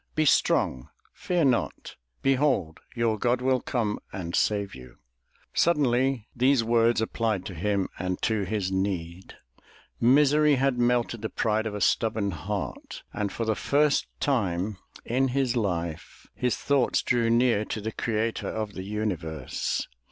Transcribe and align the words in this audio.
Be 0.15 0.25
strong, 0.25 0.89
fear 1.13 1.45
not; 1.45 1.95
behold, 2.23 2.79
your 2.95 3.19
God 3.19 3.39
will 3.39 3.61
come... 3.61 3.99
and 4.11 4.33
save 4.35 4.73
you." 4.73 4.97
Suddenly 5.53 6.27
those 6.35 6.63
words 6.63 7.01
applied 7.01 7.45
to 7.45 7.53
him 7.53 7.87
and 7.99 8.19
to 8.23 8.41
his 8.43 8.71
need. 8.71 9.35
Misery 9.99 10.55
had 10.55 10.79
melted 10.79 11.21
the 11.21 11.29
pride 11.29 11.67
of 11.67 11.75
a 11.75 11.81
stubborn 11.81 12.31
heart, 12.31 13.03
and 13.13 13.31
for 13.31 13.45
the 13.45 13.53
first 13.53 14.07
time 14.19 14.77
336 15.03 15.03
THE 15.03 15.03
TREASURE 15.03 15.27
CHEST 15.27 15.29
in 15.29 15.39
his 15.39 15.55
life, 15.55 16.27
his 16.33 16.57
thoughts 16.57 17.03
drew 17.03 17.29
near 17.29 17.63
to 17.65 17.79
the 17.79 17.91
Creator 17.91 18.47
of 18.49 18.73
the 18.73 18.83
universe. 18.83 19.87